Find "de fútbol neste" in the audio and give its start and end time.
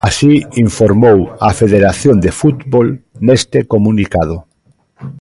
2.25-3.59